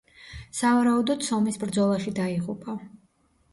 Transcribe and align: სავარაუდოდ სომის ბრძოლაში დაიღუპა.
სავარაუდოდ 0.59 1.27
სომის 1.27 1.61
ბრძოლაში 1.65 2.17
დაიღუპა. 2.23 2.79